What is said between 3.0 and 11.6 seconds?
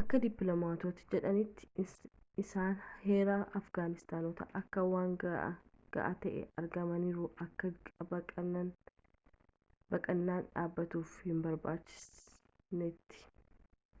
heera afgaanistanoota akka waan ga'aa ta'ee argaaniruu akka baqaannan dhabatuuf hin